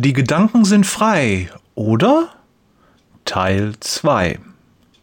Die 0.00 0.12
Gedanken 0.12 0.64
sind 0.64 0.86
frei, 0.86 1.50
oder? 1.74 2.28
Teil 3.24 3.72
2. 3.80 4.38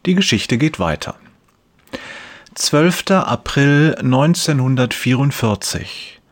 Die 0.06 0.14
Geschichte 0.14 0.56
geht 0.56 0.78
weiter. 0.78 1.16
12. 2.54 3.10
April 3.10 3.94
1944. 3.98 6.22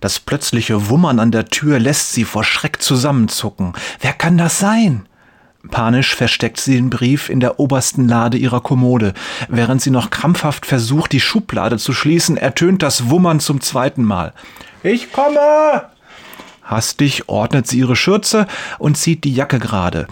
Das 0.00 0.18
plötzliche 0.18 0.88
Wummern 0.88 1.20
an 1.20 1.30
der 1.30 1.46
Tür 1.46 1.78
lässt 1.78 2.12
sie 2.12 2.24
vor 2.24 2.42
Schreck 2.42 2.82
zusammenzucken. 2.82 3.74
Wer 4.00 4.12
kann 4.12 4.38
das 4.38 4.58
sein? 4.58 5.06
Panisch 5.70 6.16
versteckt 6.16 6.58
sie 6.58 6.74
den 6.74 6.90
Brief 6.90 7.28
in 7.28 7.38
der 7.38 7.60
obersten 7.60 8.08
Lade 8.08 8.38
ihrer 8.38 8.60
Kommode. 8.60 9.14
Während 9.48 9.82
sie 9.82 9.92
noch 9.92 10.10
krampfhaft 10.10 10.66
versucht, 10.66 11.12
die 11.12 11.20
Schublade 11.20 11.78
zu 11.78 11.92
schließen, 11.92 12.38
ertönt 12.38 12.82
das 12.82 13.08
Wummern 13.08 13.38
zum 13.38 13.60
zweiten 13.60 14.02
Mal. 14.02 14.32
Ich 14.82 15.12
komme! 15.12 15.93
Hastig 16.64 17.28
ordnet 17.28 17.66
sie 17.66 17.78
ihre 17.78 17.96
Schürze 17.96 18.46
und 18.78 18.96
zieht 18.96 19.24
die 19.24 19.34
Jacke 19.34 19.58
gerade. 19.58 20.06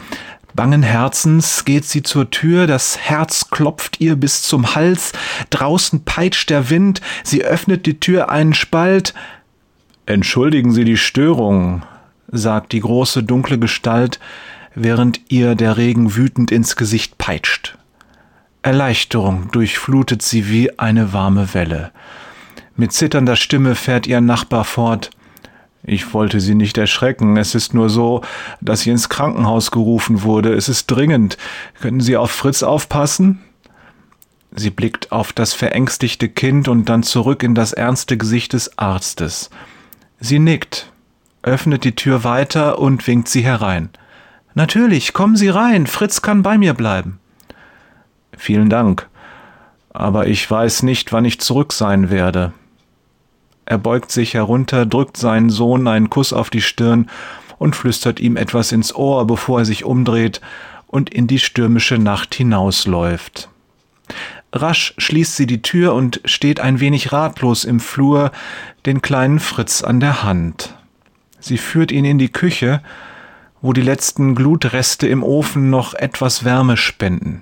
Bangen 0.55 0.83
Herzens 0.83 1.65
geht 1.65 1.87
sie 1.87 2.03
zur 2.03 2.31
Tür, 2.31 2.67
das 2.67 2.99
Herz 2.99 3.49
klopft 3.51 4.01
ihr 4.01 4.17
bis 4.17 4.43
zum 4.43 4.75
Hals, 4.75 5.13
draußen 5.49 6.05
peitscht 6.05 6.51
der 6.51 6.69
Wind, 6.69 7.01
sie 7.25 7.43
öffnet 7.43 7.87
die 7.87 7.99
Tür 8.01 8.31
einen 8.31 8.53
Spalt. 8.53 9.15
Entschuldigen 10.05 10.73
Sie 10.73 10.85
die 10.85 10.99
Störung, 10.99 11.85
sagt 12.31 12.73
die 12.73 12.81
große 12.81 13.23
dunkle 13.23 13.59
Gestalt, 13.59 14.21
während 14.75 15.21
ihr 15.29 15.55
der 15.55 15.77
Regen 15.77 16.17
wütend 16.17 16.51
ins 16.51 16.77
Gesicht 16.77 17.17
peitscht. 17.17 17.79
Erleichterung 18.63 19.51
durchflutet 19.53 20.23
sie 20.23 20.49
wie 20.49 20.79
eine 20.79 21.13
warme 21.13 21.55
Welle. 21.55 21.93
Mit 22.77 22.93
zitternder 22.93 23.37
Stimme 23.37 23.75
fährt 23.75 24.07
ihr 24.07 24.21
Nachbar 24.21 24.65
fort. 24.65 25.11
Ich 25.85 26.15
wollte 26.15 26.41
Sie 26.41 26.55
nicht 26.55 26.79
erschrecken. 26.79 27.37
Es 27.37 27.55
ist 27.55 27.75
nur 27.75 27.91
so, 27.91 28.23
dass 28.61 28.83
sie 28.83 28.91
ins 28.91 29.09
Krankenhaus 29.09 29.71
gerufen 29.73 30.23
wurde. 30.23 30.55
Es 30.55 30.69
ist 30.69 30.87
dringend. 30.87 31.37
Können 31.81 32.01
Sie 32.01 32.17
auf 32.17 32.31
Fritz 32.31 32.63
aufpassen? 32.63 33.41
Sie 34.55 34.71
blickt 34.71 35.11
auf 35.13 35.33
das 35.33 35.55
verängstigte 35.55 36.29
Kind 36.29 36.69
und 36.69 36.89
dann 36.89 37.03
zurück 37.03 37.43
in 37.43 37.55
das 37.55 37.73
ernste 37.73 38.17
Gesicht 38.17 38.53
des 38.53 38.79
Arztes. 38.79 39.51
Sie 40.21 40.39
nickt, 40.39 40.93
öffnet 41.43 41.85
die 41.85 41.97
Tür 41.97 42.23
weiter 42.23 42.79
und 42.79 43.07
winkt 43.07 43.29
sie 43.29 43.43
herein. 43.43 43.89
Natürlich, 44.55 45.15
kommen 45.15 45.37
Sie 45.37 45.49
rein. 45.49 45.87
Fritz 45.87 46.21
kann 46.21 46.43
bei 46.43 46.59
mir 46.59 46.75
bleiben. 46.75 47.19
Vielen 48.37 48.69
Dank. 48.69 49.09
Aber 49.95 50.27
ich 50.27 50.49
weiß 50.49 50.83
nicht, 50.83 51.13
wann 51.13 51.25
ich 51.25 51.41
zurück 51.41 51.73
sein 51.73 52.11
werde. 52.11 52.53
Er 53.73 53.79
beugt 53.79 54.13
sich 54.13 54.35
herunter, 54.35 54.85
drückt 54.85 55.17
seinen 55.17 55.49
Sohn 55.49 55.89
einen 55.89 56.11
Kuss 56.11 56.35
auf 56.35 56.51
die 56.51 56.61
Stirn 56.61 57.09
und 57.57 57.75
flüstert 57.75 58.21
ihm 58.21 58.37
etwas 58.37 58.71
ins 58.71 58.95
Ohr, 58.95 59.27
bevor 59.27 59.61
er 59.61 59.65
sich 59.65 59.87
umdreht 59.87 60.43
und 60.89 61.09
in 61.09 61.27
die 61.27 61.39
stürmische 61.39 61.97
Nacht 61.97 62.35
hinausläuft. 62.35 63.49
Rasch 64.53 64.93
schließt 64.99 65.37
sie 65.37 65.47
die 65.47 65.63
Tür 65.63 65.95
und 65.95 66.21
steht 66.27 66.61
ein 66.61 66.81
wenig 66.81 67.13
ratlos 67.13 67.65
im 67.65 67.81
Flur, 67.81 68.31
den 68.85 69.01
kleinen 69.01 69.41
Fritz 69.41 69.83
an 69.83 70.01
der 70.01 70.23
Hand. 70.23 70.75
Sie 71.41 71.57
führt 71.57 71.93
ihn 71.93 72.05
in 72.05 72.19
die 72.19 72.31
Küche, 72.31 72.83
wo 73.63 73.73
die 73.73 73.81
letzten 73.81 74.35
Glutreste 74.35 75.09
im 75.09 75.23
Ofen 75.23 75.71
noch 75.71 75.95
etwas 75.95 76.45
Wärme 76.45 76.77
spenden. 76.77 77.41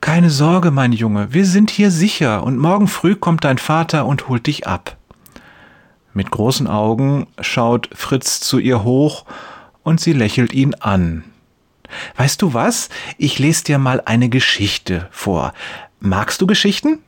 Keine 0.00 0.30
Sorge, 0.30 0.70
mein 0.70 0.92
Junge, 0.92 1.34
wir 1.34 1.46
sind 1.46 1.70
hier 1.70 1.90
sicher, 1.90 2.44
und 2.44 2.58
morgen 2.58 2.86
früh 2.86 3.16
kommt 3.16 3.42
dein 3.42 3.58
Vater 3.58 4.06
und 4.06 4.28
holt 4.28 4.46
dich 4.46 4.68
ab. 4.68 4.96
Mit 6.16 6.30
großen 6.30 6.66
Augen 6.66 7.26
schaut 7.42 7.90
Fritz 7.92 8.40
zu 8.40 8.58
ihr 8.58 8.84
hoch 8.84 9.26
und 9.82 10.00
sie 10.00 10.14
lächelt 10.14 10.54
ihn 10.54 10.72
an. 10.72 11.24
Weißt 12.16 12.40
du 12.40 12.54
was? 12.54 12.88
Ich 13.18 13.38
lese 13.38 13.64
dir 13.64 13.78
mal 13.78 14.00
eine 14.02 14.30
Geschichte 14.30 15.08
vor. 15.10 15.52
Magst 16.00 16.40
du 16.40 16.46
Geschichten? 16.46 17.00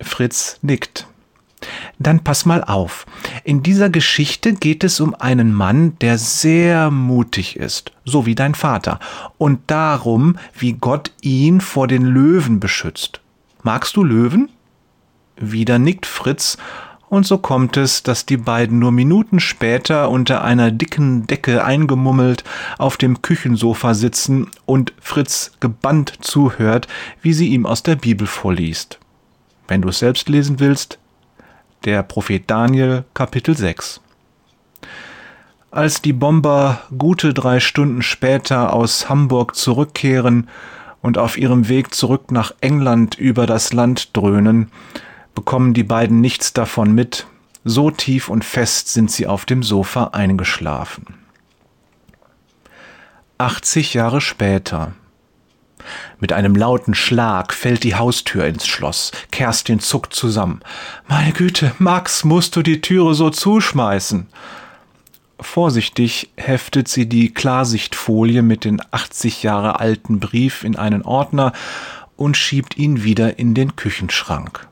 Fritz 0.00 0.58
nickt. 0.62 1.06
Dann 1.98 2.24
pass 2.24 2.46
mal 2.46 2.64
auf. 2.64 3.04
In 3.44 3.62
dieser 3.62 3.90
Geschichte 3.90 4.54
geht 4.54 4.82
es 4.82 4.98
um 4.98 5.14
einen 5.14 5.52
Mann, 5.52 5.98
der 5.98 6.16
sehr 6.16 6.90
mutig 6.90 7.56
ist, 7.56 7.92
so 8.06 8.24
wie 8.24 8.34
dein 8.34 8.54
Vater, 8.54 8.98
und 9.36 9.60
darum, 9.70 10.38
wie 10.54 10.72
Gott 10.72 11.12
ihn 11.20 11.60
vor 11.60 11.86
den 11.86 12.06
Löwen 12.06 12.60
beschützt. 12.60 13.20
Magst 13.62 13.94
du 13.94 14.02
Löwen? 14.02 14.48
Wieder 15.36 15.78
nickt 15.78 16.06
Fritz 16.06 16.56
und 17.12 17.26
so 17.26 17.36
kommt 17.36 17.76
es, 17.76 18.02
dass 18.02 18.24
die 18.24 18.38
beiden 18.38 18.78
nur 18.78 18.90
Minuten 18.90 19.38
später 19.38 20.08
unter 20.08 20.42
einer 20.42 20.70
dicken 20.70 21.26
Decke 21.26 21.62
eingemummelt 21.62 22.42
auf 22.78 22.96
dem 22.96 23.20
Küchensofa 23.20 23.92
sitzen 23.92 24.50
und 24.64 24.94
Fritz 24.98 25.52
gebannt 25.60 26.14
zuhört, 26.22 26.88
wie 27.20 27.34
sie 27.34 27.48
ihm 27.48 27.66
aus 27.66 27.82
der 27.82 27.96
Bibel 27.96 28.26
vorliest. 28.26 28.98
Wenn 29.68 29.82
du 29.82 29.90
es 29.90 29.98
selbst 29.98 30.30
lesen 30.30 30.58
willst, 30.58 30.98
der 31.84 32.02
Prophet 32.02 32.44
Daniel 32.46 33.04
Kapitel 33.12 33.58
6. 33.58 34.00
Als 35.70 36.00
die 36.00 36.14
Bomber 36.14 36.80
gute 36.96 37.34
drei 37.34 37.60
Stunden 37.60 38.00
später 38.00 38.72
aus 38.72 39.10
Hamburg 39.10 39.54
zurückkehren 39.54 40.48
und 41.02 41.18
auf 41.18 41.36
ihrem 41.36 41.68
Weg 41.68 41.94
zurück 41.94 42.30
nach 42.30 42.54
England 42.62 43.18
über 43.18 43.46
das 43.46 43.74
Land 43.74 44.16
dröhnen, 44.16 44.70
bekommen 45.34 45.74
die 45.74 45.84
beiden 45.84 46.20
nichts 46.20 46.52
davon 46.52 46.92
mit, 46.92 47.26
so 47.64 47.90
tief 47.90 48.28
und 48.28 48.44
fest 48.44 48.88
sind 48.88 49.10
sie 49.10 49.26
auf 49.26 49.44
dem 49.44 49.62
Sofa 49.62 50.10
eingeschlafen. 50.12 51.06
80 53.38 53.94
Jahre 53.94 54.20
später. 54.20 54.92
Mit 56.20 56.32
einem 56.32 56.54
lauten 56.54 56.94
Schlag 56.94 57.52
fällt 57.52 57.82
die 57.82 57.96
Haustür 57.96 58.46
ins 58.46 58.66
Schloss. 58.66 59.10
Kerstin 59.32 59.80
zuckt 59.80 60.14
zusammen. 60.14 60.60
Meine 61.08 61.32
Güte, 61.32 61.72
Max, 61.78 62.24
musst 62.24 62.54
du 62.54 62.62
die 62.62 62.80
Türe 62.80 63.14
so 63.14 63.30
zuschmeißen? 63.30 64.28
Vorsichtig 65.40 66.30
heftet 66.36 66.86
sie 66.86 67.08
die 67.08 67.34
Klarsichtfolie 67.34 68.42
mit 68.42 68.64
den 68.64 68.80
80 68.92 69.42
Jahre 69.42 69.80
alten 69.80 70.20
Brief 70.20 70.62
in 70.62 70.76
einen 70.76 71.02
Ordner 71.02 71.52
und 72.16 72.36
schiebt 72.36 72.76
ihn 72.76 73.02
wieder 73.02 73.40
in 73.40 73.54
den 73.54 73.74
Küchenschrank. 73.74 74.68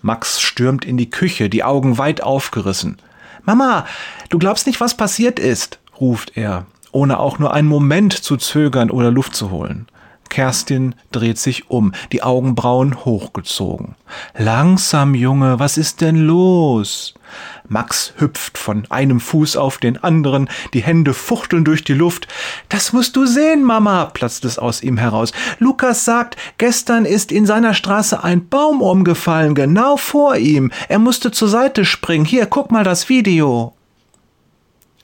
Max 0.00 0.40
stürmt 0.40 0.84
in 0.84 0.96
die 0.96 1.10
Küche, 1.10 1.48
die 1.48 1.64
Augen 1.64 1.98
weit 1.98 2.22
aufgerissen. 2.22 2.98
Mama, 3.44 3.86
du 4.28 4.38
glaubst 4.38 4.66
nicht, 4.66 4.80
was 4.80 4.96
passiert 4.96 5.38
ist, 5.38 5.78
ruft 6.00 6.36
er, 6.36 6.66
ohne 6.92 7.18
auch 7.18 7.38
nur 7.38 7.52
einen 7.52 7.68
Moment 7.68 8.12
zu 8.12 8.36
zögern 8.36 8.90
oder 8.90 9.10
Luft 9.10 9.34
zu 9.34 9.50
holen. 9.50 9.86
Kerstin 10.32 10.94
dreht 11.10 11.36
sich 11.36 11.68
um, 11.68 11.92
die 12.10 12.22
Augenbrauen 12.22 13.04
hochgezogen. 13.04 13.96
Langsam, 14.34 15.14
Junge, 15.14 15.58
was 15.58 15.76
ist 15.76 16.00
denn 16.00 16.16
los? 16.16 17.12
Max 17.68 18.14
hüpft 18.16 18.56
von 18.56 18.86
einem 18.88 19.20
Fuß 19.20 19.58
auf 19.58 19.76
den 19.76 20.02
anderen, 20.02 20.48
die 20.72 20.82
Hände 20.82 21.12
fuchteln 21.12 21.66
durch 21.66 21.84
die 21.84 21.92
Luft. 21.92 22.28
Das 22.70 22.94
musst 22.94 23.14
du 23.16 23.26
sehen, 23.26 23.62
Mama, 23.62 24.06
platzt 24.06 24.46
es 24.46 24.58
aus 24.58 24.82
ihm 24.82 24.96
heraus. 24.96 25.32
Lukas 25.58 26.06
sagt, 26.06 26.38
gestern 26.56 27.04
ist 27.04 27.30
in 27.30 27.44
seiner 27.44 27.74
Straße 27.74 28.24
ein 28.24 28.48
Baum 28.48 28.80
umgefallen, 28.80 29.54
genau 29.54 29.98
vor 29.98 30.36
ihm. 30.36 30.72
Er 30.88 30.98
musste 30.98 31.30
zur 31.30 31.48
Seite 31.48 31.84
springen. 31.84 32.24
Hier, 32.24 32.46
guck 32.46 32.70
mal 32.70 32.84
das 32.84 33.10
Video. 33.10 33.74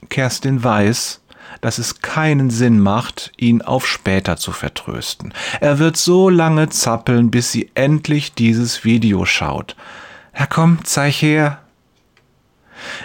Kerstin 0.09 0.63
weiß, 0.63 1.21
dass 1.61 1.77
es 1.77 2.01
keinen 2.01 2.49
Sinn 2.49 2.79
macht, 2.79 3.31
ihn 3.37 3.61
auf 3.61 3.87
später 3.87 4.37
zu 4.37 4.51
vertrösten. 4.51 5.33
Er 5.59 5.79
wird 5.79 5.97
so 5.97 6.29
lange 6.29 6.69
zappeln, 6.69 7.31
bis 7.31 7.51
sie 7.51 7.69
endlich 7.75 8.33
dieses 8.33 8.83
Video 8.83 9.25
schaut. 9.25 9.75
Ja 10.37 10.45
komm, 10.45 10.79
zeig 10.83 11.21
her. 11.21 11.59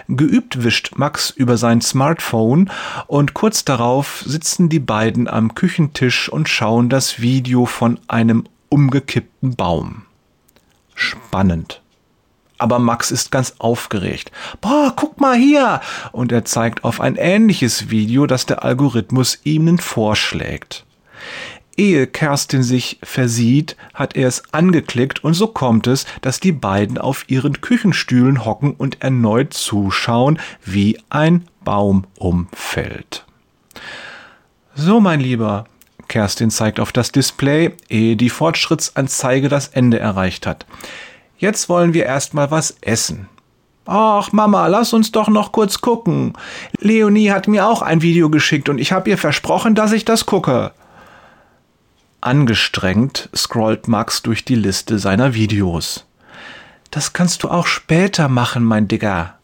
Geübt 0.08 0.62
wischt 0.62 0.92
Max 0.96 1.30
über 1.30 1.56
sein 1.56 1.80
Smartphone 1.80 2.70
und 3.06 3.34
kurz 3.34 3.64
darauf 3.64 4.22
sitzen 4.24 4.68
die 4.68 4.78
beiden 4.78 5.26
am 5.26 5.54
Küchentisch 5.54 6.28
und 6.28 6.48
schauen 6.48 6.88
das 6.88 7.20
Video 7.20 7.66
von 7.66 7.98
einem 8.06 8.44
umgekippten 8.68 9.56
Baum. 9.56 10.02
Spannend 10.94 11.83
aber 12.64 12.78
Max 12.78 13.10
ist 13.10 13.30
ganz 13.30 13.56
aufgeregt. 13.58 14.32
Boah, 14.62 14.90
guck 14.96 15.20
mal 15.20 15.36
hier! 15.36 15.82
Und 16.12 16.32
er 16.32 16.46
zeigt 16.46 16.82
auf 16.82 16.98
ein 16.98 17.16
ähnliches 17.16 17.90
Video, 17.90 18.26
das 18.26 18.46
der 18.46 18.64
Algorithmus 18.64 19.38
ihnen 19.44 19.76
vorschlägt. 19.76 20.86
Ehe 21.76 22.06
Kerstin 22.06 22.62
sich 22.62 22.98
versieht, 23.02 23.76
hat 23.92 24.16
er 24.16 24.28
es 24.28 24.42
angeklickt 24.54 25.22
und 25.22 25.34
so 25.34 25.46
kommt 25.46 25.86
es, 25.86 26.06
dass 26.22 26.40
die 26.40 26.52
beiden 26.52 26.96
auf 26.96 27.28
ihren 27.28 27.60
Küchenstühlen 27.60 28.46
hocken 28.46 28.72
und 28.72 29.02
erneut 29.02 29.52
zuschauen, 29.52 30.38
wie 30.64 30.98
ein 31.10 31.44
Baum 31.64 32.06
umfällt. 32.18 33.26
So, 34.74 35.00
mein 35.00 35.20
Lieber, 35.20 35.66
Kerstin 36.08 36.50
zeigt 36.50 36.80
auf 36.80 36.92
das 36.92 37.12
Display, 37.12 37.72
ehe 37.90 38.16
die 38.16 38.30
Fortschrittsanzeige 38.30 39.50
das 39.50 39.68
Ende 39.68 39.98
erreicht 39.98 40.46
hat. 40.46 40.64
Jetzt 41.44 41.68
wollen 41.68 41.92
wir 41.92 42.06
erstmal 42.06 42.50
was 42.50 42.78
essen. 42.80 43.28
Ach, 43.84 44.32
Mama, 44.32 44.66
lass 44.66 44.94
uns 44.94 45.12
doch 45.12 45.28
noch 45.28 45.52
kurz 45.52 45.82
gucken. 45.82 46.32
Leonie 46.78 47.32
hat 47.32 47.48
mir 47.48 47.66
auch 47.66 47.82
ein 47.82 48.00
Video 48.00 48.30
geschickt 48.30 48.70
und 48.70 48.78
ich 48.78 48.92
habe 48.92 49.10
ihr 49.10 49.18
versprochen, 49.18 49.74
dass 49.74 49.92
ich 49.92 50.06
das 50.06 50.24
gucke. 50.24 50.72
Angestrengt 52.22 53.28
scrollt 53.36 53.88
Max 53.88 54.22
durch 54.22 54.46
die 54.46 54.54
Liste 54.54 54.98
seiner 54.98 55.34
Videos. 55.34 56.06
Das 56.90 57.12
kannst 57.12 57.42
du 57.42 57.50
auch 57.50 57.66
später 57.66 58.30
machen, 58.30 58.64
mein 58.64 58.88
Digger. 58.88 59.34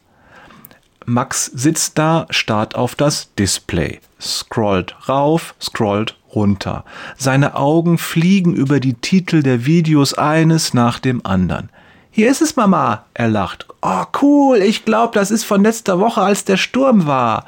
Max 1.04 1.44
sitzt 1.52 1.98
da, 1.98 2.26
starrt 2.30 2.76
auf 2.76 2.94
das 2.94 3.34
Display, 3.34 4.00
scrollt 4.18 4.96
rauf, 5.06 5.54
scrollt 5.60 6.16
runter. 6.34 6.86
Seine 7.18 7.56
Augen 7.56 7.98
fliegen 7.98 8.54
über 8.54 8.80
die 8.80 8.94
Titel 8.94 9.42
der 9.42 9.66
Videos 9.66 10.14
eines 10.14 10.72
nach 10.72 10.98
dem 10.98 11.26
anderen. 11.26 11.68
Hier 12.10 12.30
ist 12.30 12.42
es, 12.42 12.56
Mama, 12.56 13.04
er 13.14 13.28
lacht. 13.28 13.66
Oh, 13.82 14.04
cool, 14.20 14.58
ich 14.58 14.84
glaube, 14.84 15.14
das 15.14 15.30
ist 15.30 15.44
von 15.44 15.62
letzter 15.62 16.00
Woche, 16.00 16.20
als 16.20 16.44
der 16.44 16.56
Sturm 16.56 17.06
war. 17.06 17.46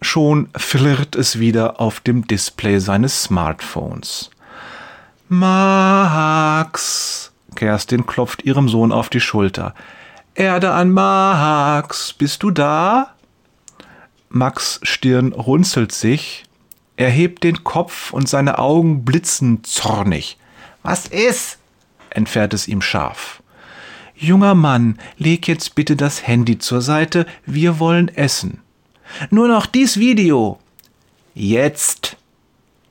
Schon 0.00 0.48
flirrt 0.56 1.14
es 1.14 1.38
wieder 1.38 1.80
auf 1.80 2.00
dem 2.00 2.26
Display 2.26 2.78
seines 2.78 3.24
Smartphones. 3.24 4.30
Max. 5.28 7.32
Kerstin 7.54 8.06
klopft 8.06 8.44
ihrem 8.44 8.68
Sohn 8.68 8.92
auf 8.92 9.08
die 9.08 9.20
Schulter. 9.20 9.74
Erde 10.34 10.72
an 10.72 10.90
Max, 10.90 12.12
bist 12.12 12.42
du 12.42 12.50
da? 12.50 13.14
Max 14.28 14.80
Stirn 14.82 15.32
runzelt 15.32 15.92
sich. 15.92 16.44
Er 16.96 17.10
hebt 17.10 17.44
den 17.44 17.64
Kopf 17.64 18.12
und 18.12 18.28
seine 18.28 18.58
Augen 18.58 19.04
blitzen 19.04 19.64
zornig. 19.64 20.38
Was 20.82 21.08
ist? 21.08 21.58
entfährt 22.10 22.54
es 22.54 22.68
ihm 22.68 22.80
scharf. 22.80 23.42
Junger 24.18 24.54
Mann, 24.54 24.98
leg 25.18 25.46
jetzt 25.46 25.74
bitte 25.74 25.94
das 25.94 26.26
Handy 26.26 26.58
zur 26.58 26.80
Seite, 26.80 27.26
wir 27.44 27.78
wollen 27.78 28.08
essen. 28.08 28.62
Nur 29.30 29.46
noch 29.46 29.66
dies 29.66 29.98
Video. 29.98 30.58
Jetzt. 31.34 32.16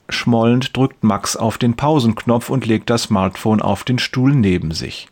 Schmollend 0.08 0.78
drückt 0.78 1.04
Max 1.04 1.36
auf 1.36 1.58
den 1.58 1.76
Pausenknopf 1.76 2.52
und 2.52 2.68
legt 2.68 2.92
das 2.92 3.04
Smartphone 3.04 3.60
auf 3.60 3.84
den 3.84 3.98
Stuhl 3.98 4.36
neben 4.36 4.70
sich. 4.70 5.08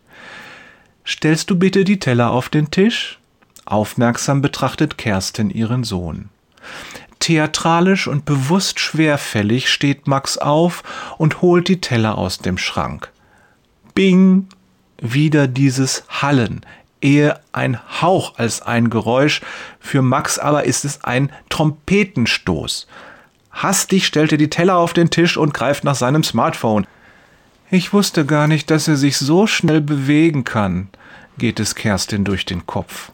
Stellst 1.03 1.49
du 1.49 1.57
bitte 1.57 1.83
die 1.83 1.97
Teller 1.97 2.29
auf 2.29 2.49
den 2.49 2.69
Tisch? 2.69 3.19
Aufmerksam 3.65 4.41
betrachtet 4.41 4.99
Kerstin 4.99 5.49
ihren 5.49 5.83
Sohn. 5.83 6.29
Theatralisch 7.17 8.07
und 8.07 8.25
bewusst 8.25 8.79
schwerfällig 8.79 9.71
steht 9.71 10.07
Max 10.07 10.37
auf 10.37 10.83
und 11.17 11.41
holt 11.41 11.67
die 11.69 11.81
Teller 11.81 12.19
aus 12.19 12.37
dem 12.37 12.59
Schrank. 12.59 13.11
Bing! 13.95 14.47
Wieder 15.05 15.47
dieses 15.47 16.05
Hallen, 16.07 16.61
eher 17.01 17.41
ein 17.51 17.77
Hauch 18.01 18.37
als 18.37 18.61
ein 18.61 18.89
Geräusch, 18.89 19.41
für 19.81 20.01
Max 20.01 20.39
aber 20.39 20.63
ist 20.63 20.85
es 20.85 21.03
ein 21.03 21.29
Trompetenstoß. 21.49 22.87
Hastig 23.51 24.05
stellt 24.05 24.31
er 24.31 24.37
die 24.37 24.49
Teller 24.49 24.77
auf 24.77 24.93
den 24.93 25.09
Tisch 25.09 25.35
und 25.35 25.53
greift 25.53 25.83
nach 25.83 25.95
seinem 25.95 26.23
Smartphone. 26.23 26.87
Ich 27.69 27.91
wusste 27.91 28.25
gar 28.25 28.47
nicht, 28.47 28.71
dass 28.71 28.87
er 28.87 28.95
sich 28.95 29.17
so 29.17 29.45
schnell 29.45 29.81
bewegen 29.81 30.45
kann, 30.45 30.87
geht 31.37 31.59
es 31.59 31.75
Kerstin 31.75 32.23
durch 32.23 32.45
den 32.45 32.65
Kopf. 32.65 33.11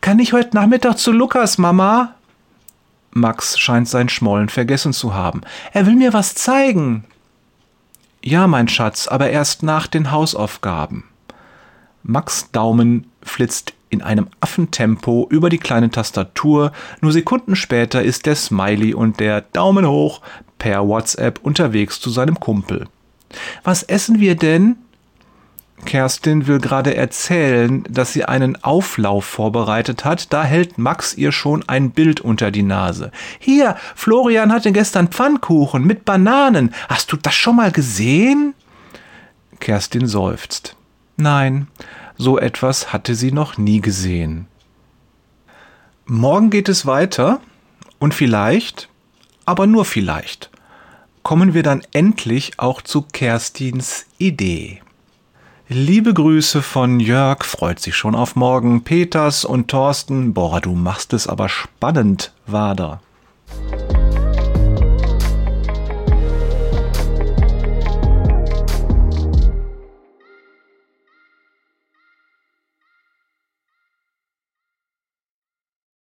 Kann 0.00 0.18
ich 0.18 0.32
heute 0.32 0.56
Nachmittag 0.56 0.96
zu 0.96 1.12
Lukas, 1.12 1.58
Mama? 1.58 2.14
Max 3.10 3.58
scheint 3.58 3.86
sein 3.86 4.08
Schmollen 4.08 4.48
vergessen 4.48 4.94
zu 4.94 5.12
haben. 5.12 5.42
Er 5.74 5.84
will 5.84 5.94
mir 5.94 6.14
was 6.14 6.34
zeigen. 6.34 7.04
Ja, 8.24 8.46
mein 8.46 8.68
Schatz, 8.68 9.08
aber 9.08 9.30
erst 9.30 9.62
nach 9.62 9.88
den 9.88 10.12
Hausaufgaben. 10.12 11.04
Max 12.04 12.50
Daumen 12.52 13.06
flitzt 13.22 13.74
in 13.90 14.00
einem 14.00 14.28
Affentempo 14.40 15.26
über 15.28 15.50
die 15.50 15.58
kleine 15.58 15.90
Tastatur. 15.90 16.72
Nur 17.00 17.12
Sekunden 17.12 17.56
später 17.56 18.02
ist 18.02 18.26
der 18.26 18.36
Smiley 18.36 18.94
und 18.94 19.20
der 19.20 19.40
Daumen 19.40 19.86
hoch 19.86 20.20
per 20.58 20.86
WhatsApp 20.86 21.40
unterwegs 21.42 22.00
zu 22.00 22.10
seinem 22.10 22.38
Kumpel. 22.38 22.86
Was 23.64 23.82
essen 23.82 24.20
wir 24.20 24.36
denn? 24.36 24.76
Kerstin 25.84 26.46
will 26.46 26.58
gerade 26.58 26.94
erzählen, 26.94 27.84
dass 27.88 28.12
sie 28.12 28.24
einen 28.24 28.62
Auflauf 28.62 29.24
vorbereitet 29.24 30.04
hat, 30.04 30.32
da 30.32 30.44
hält 30.44 30.78
Max 30.78 31.14
ihr 31.14 31.32
schon 31.32 31.68
ein 31.68 31.90
Bild 31.90 32.20
unter 32.20 32.50
die 32.50 32.62
Nase. 32.62 33.10
Hier, 33.38 33.76
Florian 33.94 34.52
hatte 34.52 34.72
gestern 34.72 35.08
Pfannkuchen 35.08 35.84
mit 35.84 36.04
Bananen. 36.04 36.74
Hast 36.88 37.12
du 37.12 37.16
das 37.16 37.34
schon 37.34 37.56
mal 37.56 37.72
gesehen? 37.72 38.54
Kerstin 39.60 40.06
seufzt. 40.06 40.76
Nein, 41.16 41.68
so 42.16 42.38
etwas 42.38 42.92
hatte 42.92 43.14
sie 43.14 43.32
noch 43.32 43.58
nie 43.58 43.80
gesehen. 43.80 44.46
Morgen 46.04 46.50
geht 46.50 46.68
es 46.68 46.84
weiter 46.84 47.40
und 47.98 48.12
vielleicht, 48.12 48.88
aber 49.44 49.66
nur 49.66 49.84
vielleicht, 49.84 50.50
kommen 51.22 51.54
wir 51.54 51.62
dann 51.62 51.82
endlich 51.92 52.58
auch 52.58 52.82
zu 52.82 53.02
Kerstins 53.02 54.06
Idee. 54.18 54.81
Liebe 55.74 56.12
Grüße 56.12 56.60
von 56.60 57.00
Jörg, 57.00 57.44
freut 57.44 57.80
sich 57.80 57.96
schon 57.96 58.14
auf 58.14 58.36
morgen. 58.36 58.84
Peters 58.84 59.46
und 59.46 59.68
Thorsten, 59.68 60.34
boah, 60.34 60.60
du 60.60 60.74
machst 60.74 61.14
es 61.14 61.26
aber 61.26 61.48
spannend, 61.48 62.34
Wader. 62.46 63.00